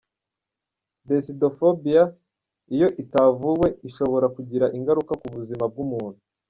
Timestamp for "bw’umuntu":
5.71-6.19